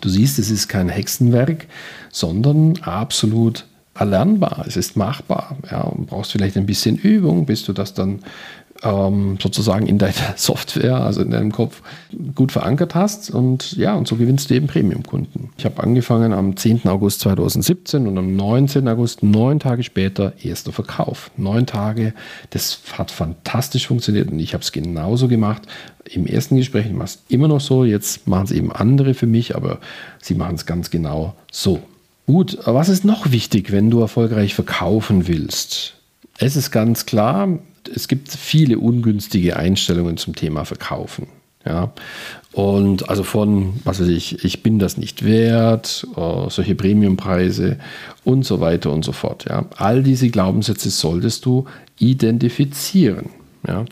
du 0.00 0.08
siehst, 0.08 0.38
es 0.38 0.50
ist 0.50 0.68
kein 0.68 0.88
Hexenwerk, 0.90 1.66
sondern 2.10 2.76
absolut 2.82 3.64
erlernbar. 3.94 4.64
Es 4.66 4.76
ist 4.76 4.96
machbar. 4.96 5.56
Ja, 5.70 5.82
und 5.82 6.06
brauchst 6.06 6.32
vielleicht 6.32 6.56
ein 6.56 6.66
bisschen 6.66 6.96
Übung, 6.96 7.46
bis 7.46 7.64
du 7.64 7.72
das 7.72 7.94
dann 7.94 8.20
ähm, 8.82 9.38
sozusagen 9.40 9.86
in 9.86 9.98
deiner 9.98 10.14
Software, 10.36 10.96
also 10.96 11.22
in 11.22 11.30
deinem 11.30 11.52
Kopf, 11.52 11.82
gut 12.34 12.52
verankert 12.52 12.94
hast. 12.94 13.30
Und 13.30 13.72
ja, 13.76 13.94
und 13.94 14.06
so 14.06 14.16
gewinnst 14.16 14.50
du 14.50 14.54
eben 14.54 14.66
Premium-Kunden. 14.66 15.50
Ich 15.56 15.64
habe 15.64 15.82
angefangen 15.82 16.32
am 16.32 16.56
10. 16.56 16.86
August 16.86 17.20
2017 17.20 18.06
und 18.06 18.16
am 18.18 18.36
19. 18.36 18.86
August, 18.88 19.22
neun 19.22 19.60
Tage 19.60 19.82
später, 19.82 20.32
erster 20.42 20.72
Verkauf. 20.72 21.30
Neun 21.36 21.66
Tage, 21.66 22.14
das 22.50 22.80
hat 22.96 23.10
fantastisch 23.10 23.86
funktioniert 23.86 24.30
und 24.30 24.38
ich 24.38 24.54
habe 24.54 24.62
es 24.62 24.72
genauso 24.72 25.28
gemacht. 25.28 25.62
Im 26.04 26.26
ersten 26.26 26.56
Gespräch, 26.56 26.86
ich 26.86 26.98
es 26.98 27.22
immer 27.28 27.48
noch 27.48 27.60
so, 27.60 27.84
jetzt 27.84 28.26
machen 28.26 28.44
es 28.44 28.50
eben 28.52 28.72
andere 28.72 29.14
für 29.14 29.26
mich, 29.26 29.56
aber 29.56 29.78
sie 30.22 30.34
machen 30.34 30.54
es 30.54 30.66
ganz 30.66 30.90
genau 30.90 31.34
so. 31.50 31.80
Gut, 32.26 32.58
was 32.64 32.90
ist 32.90 33.04
noch 33.04 33.32
wichtig, 33.32 33.72
wenn 33.72 33.90
du 33.90 34.00
erfolgreich 34.00 34.54
verkaufen 34.54 35.28
willst? 35.28 35.94
Es 36.38 36.56
ist 36.56 36.70
ganz 36.70 37.06
klar, 37.06 37.58
es 37.94 38.08
gibt 38.08 38.30
viele 38.30 38.78
ungünstige 38.78 39.56
Einstellungen 39.56 40.16
zum 40.16 40.34
Thema 40.34 40.64
Verkaufen. 40.64 41.28
Ja, 41.66 41.92
und 42.52 43.10
also 43.10 43.24
von, 43.24 43.74
was 43.84 44.00
weiß 44.00 44.08
ich, 44.08 44.44
ich 44.44 44.62
bin 44.62 44.78
das 44.78 44.96
nicht 44.96 45.24
wert, 45.24 46.06
uh, 46.16 46.48
solche 46.48 46.74
Premiumpreise 46.74 47.78
und 48.24 48.44
so 48.44 48.60
weiter 48.60 48.90
und 48.90 49.04
so 49.04 49.12
fort. 49.12 49.44
Ja, 49.48 49.66
all 49.76 50.02
diese 50.02 50.30
Glaubenssätze 50.30 50.88
solltest 50.88 51.44
du 51.44 51.66
identifizieren. 51.98 53.30
Ja, 53.66 53.84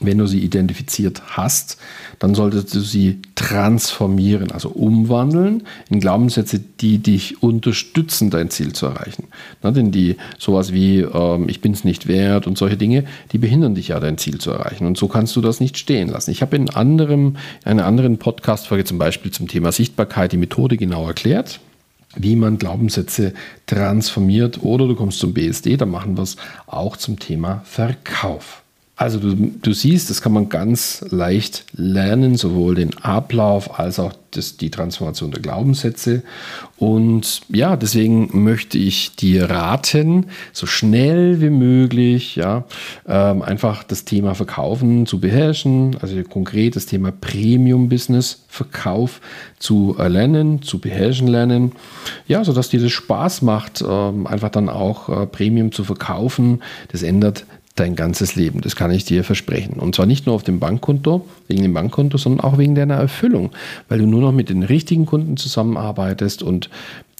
wenn 0.00 0.18
du 0.18 0.26
sie 0.26 0.40
identifiziert 0.40 1.22
hast, 1.36 1.78
dann 2.18 2.34
solltest 2.34 2.74
du 2.74 2.80
sie 2.80 3.20
transformieren, 3.36 4.50
also 4.50 4.70
umwandeln 4.70 5.62
in 5.88 6.00
Glaubenssätze, 6.00 6.58
die 6.58 6.98
dich 6.98 7.44
unterstützen, 7.44 8.28
dein 8.28 8.50
Ziel 8.50 8.72
zu 8.72 8.86
erreichen. 8.86 9.28
Na, 9.62 9.70
denn 9.70 9.92
die 9.92 10.16
sowas 10.36 10.72
wie 10.72 11.00
ähm, 11.00 11.48
ich 11.48 11.60
bin 11.60 11.72
es 11.72 11.84
nicht 11.84 12.08
wert 12.08 12.48
und 12.48 12.58
solche 12.58 12.76
Dinge, 12.76 13.04
die 13.30 13.38
behindern 13.38 13.76
dich 13.76 13.88
ja, 13.88 14.00
dein 14.00 14.18
Ziel 14.18 14.38
zu 14.38 14.50
erreichen. 14.50 14.86
Und 14.86 14.98
so 14.98 15.06
kannst 15.06 15.36
du 15.36 15.40
das 15.40 15.60
nicht 15.60 15.78
stehen 15.78 16.08
lassen. 16.08 16.32
Ich 16.32 16.42
habe 16.42 16.56
in 16.56 16.70
anderem, 16.70 17.36
in 17.64 17.70
einer 17.70 17.86
anderen 17.86 18.18
Podcast-Folge 18.18 18.84
zum 18.84 18.98
Beispiel 18.98 19.30
zum 19.30 19.46
Thema 19.46 19.70
Sichtbarkeit 19.70 20.32
die 20.32 20.38
Methode 20.38 20.76
genau 20.76 21.06
erklärt 21.06 21.60
wie 22.16 22.36
man 22.36 22.58
Glaubenssätze 22.58 23.34
transformiert 23.66 24.62
oder 24.62 24.86
du 24.86 24.94
kommst 24.94 25.18
zum 25.18 25.34
BSD, 25.34 25.76
da 25.76 25.84
machen 25.84 26.16
wir 26.16 26.22
es 26.22 26.36
auch 26.68 26.96
zum 26.96 27.18
Thema 27.18 27.62
Verkauf. 27.64 28.63
Also 28.96 29.18
du, 29.18 29.34
du 29.34 29.72
siehst, 29.72 30.08
das 30.08 30.22
kann 30.22 30.32
man 30.32 30.48
ganz 30.48 31.04
leicht 31.08 31.64
lernen, 31.72 32.36
sowohl 32.36 32.76
den 32.76 32.96
Ablauf 32.98 33.80
als 33.80 33.98
auch 33.98 34.12
das, 34.30 34.56
die 34.56 34.70
Transformation 34.70 35.32
der 35.32 35.42
Glaubenssätze. 35.42 36.22
Und 36.76 37.42
ja, 37.48 37.76
deswegen 37.76 38.30
möchte 38.44 38.78
ich 38.78 39.16
dir 39.16 39.50
raten, 39.50 40.26
so 40.52 40.66
schnell 40.66 41.40
wie 41.40 41.50
möglich, 41.50 42.36
ja, 42.36 42.64
ähm, 43.06 43.42
einfach 43.42 43.82
das 43.82 44.04
Thema 44.04 44.34
Verkaufen 44.34 45.06
zu 45.06 45.18
beherrschen, 45.18 45.96
also 46.00 46.22
konkret 46.22 46.76
das 46.76 46.86
Thema 46.86 47.10
Premium-Business, 47.10 48.44
Verkauf 48.48 49.20
zu 49.58 49.96
erlernen, 49.98 50.62
zu 50.62 50.78
beherrschen 50.78 51.26
lernen, 51.26 51.72
ja, 52.28 52.44
sodass 52.44 52.68
dir 52.68 52.80
das 52.80 52.92
Spaß 52.92 53.42
macht, 53.42 53.82
ähm, 53.86 54.28
einfach 54.28 54.50
dann 54.50 54.68
auch 54.68 55.08
äh, 55.08 55.26
Premium 55.26 55.72
zu 55.72 55.82
verkaufen. 55.82 56.62
Das 56.92 57.02
ändert 57.02 57.44
dein 57.74 57.96
ganzes 57.96 58.36
Leben. 58.36 58.60
Das 58.60 58.76
kann 58.76 58.92
ich 58.92 59.04
dir 59.04 59.24
versprechen. 59.24 59.80
Und 59.80 59.94
zwar 59.94 60.06
nicht 60.06 60.26
nur 60.26 60.34
auf 60.34 60.44
dem 60.44 60.60
Bankkonto, 60.60 61.28
wegen 61.48 61.62
dem 61.62 61.74
Bankkonto, 61.74 62.18
sondern 62.18 62.44
auch 62.44 62.56
wegen 62.56 62.74
deiner 62.74 62.94
Erfüllung, 62.94 63.50
weil 63.88 63.98
du 63.98 64.06
nur 64.06 64.20
noch 64.20 64.32
mit 64.32 64.48
den 64.48 64.62
richtigen 64.62 65.06
Kunden 65.06 65.36
zusammenarbeitest 65.36 66.42
und 66.42 66.70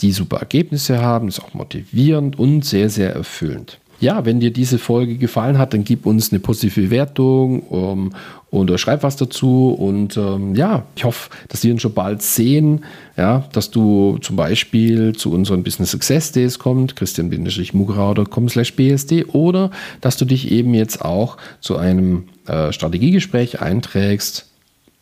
die 0.01 0.13
super 0.13 0.39
Ergebnisse 0.39 1.01
haben, 1.01 1.27
das 1.27 1.39
ist 1.39 1.45
auch 1.45 1.55
motivierend 1.55 2.39
und 2.39 2.65
sehr, 2.65 2.89
sehr 2.89 3.13
erfüllend. 3.13 3.79
Ja, 4.01 4.25
wenn 4.25 4.41
dir 4.41 4.53
diese 4.53 4.79
Folge 4.79 5.17
gefallen 5.17 5.59
hat, 5.59 5.73
dann 5.73 5.85
gib 5.85 6.07
uns 6.07 6.33
eine 6.33 6.41
positive 6.41 6.83
Bewertung 6.83 7.61
um, 7.61 8.13
oder 8.51 8.79
schreib 8.79 9.03
was 9.03 9.17
dazu. 9.17 9.71
Und 9.71 10.17
ähm, 10.17 10.55
ja, 10.55 10.85
ich 10.97 11.05
hoffe, 11.05 11.31
dass 11.49 11.65
wir 11.65 11.73
uns 11.73 11.83
schon 11.83 11.95
bald 11.95 12.23
sehen, 12.23 12.85
ja, 13.17 13.49
dass 13.53 13.71
du 13.71 14.19
zum 14.21 14.37
Beispiel 14.37 15.15
zu 15.15 15.33
unseren 15.33 15.63
Business 15.63 15.91
Success 15.91 16.33
Days 16.33 16.59
kommst, 16.59 16.97
christian-mugrau.com 16.97 18.49
slash 18.49 18.75
bsd 18.75 19.27
oder 19.27 19.71
dass 20.01 20.17
du 20.17 20.25
dich 20.25 20.51
eben 20.51 20.75
jetzt 20.75 21.05
auch 21.05 21.37
zu 21.61 21.77
einem 21.77 22.25
äh, 22.47 22.73
Strategiegespräch 22.73 23.61
einträgst 23.61 24.47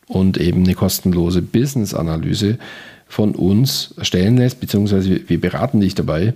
und 0.06 0.38
eben 0.38 0.64
eine 0.64 0.74
kostenlose 0.74 1.42
Business-Analyse 1.42 2.58
von 3.08 3.34
uns 3.34 3.94
erstellen 3.98 4.38
lässt, 4.38 4.60
beziehungsweise 4.60 5.28
wir 5.28 5.40
beraten 5.40 5.80
dich 5.80 5.94
dabei, 5.94 6.32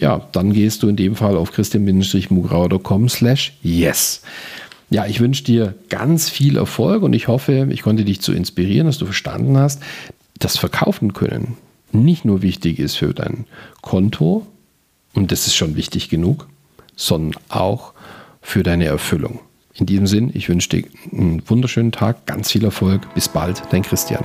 ja, 0.00 0.26
dann 0.32 0.52
gehst 0.52 0.82
du 0.82 0.88
in 0.88 0.96
dem 0.96 1.14
Fall 1.14 1.36
auf 1.36 1.52
christian-mugrauer.com 1.52 3.08
slash 3.08 3.52
yes. 3.62 4.22
Ja, 4.88 5.06
ich 5.06 5.20
wünsche 5.20 5.44
dir 5.44 5.74
ganz 5.88 6.28
viel 6.28 6.56
Erfolg 6.56 7.02
und 7.02 7.12
ich 7.12 7.28
hoffe, 7.28 7.68
ich 7.70 7.82
konnte 7.82 8.04
dich 8.04 8.20
zu 8.20 8.32
inspirieren, 8.32 8.86
dass 8.86 8.98
du 8.98 9.04
verstanden 9.04 9.56
hast, 9.56 9.82
dass 10.38 10.56
Verkaufen 10.56 11.12
können 11.12 11.56
nicht 11.92 12.24
nur 12.24 12.42
wichtig 12.42 12.78
ist 12.78 12.96
für 12.96 13.14
dein 13.14 13.46
Konto, 13.82 14.46
und 15.12 15.32
das 15.32 15.46
ist 15.46 15.56
schon 15.56 15.76
wichtig 15.76 16.08
genug, 16.08 16.48
sondern 16.96 17.40
auch 17.48 17.92
für 18.42 18.62
deine 18.62 18.84
Erfüllung. 18.84 19.40
In 19.74 19.86
diesem 19.86 20.06
Sinn, 20.06 20.30
ich 20.34 20.48
wünsche 20.48 20.68
dir 20.68 20.84
einen 21.12 21.42
wunderschönen 21.48 21.92
Tag, 21.92 22.26
ganz 22.26 22.52
viel 22.52 22.64
Erfolg. 22.64 23.12
Bis 23.14 23.28
bald, 23.28 23.62
dein 23.70 23.82
Christian. 23.82 24.24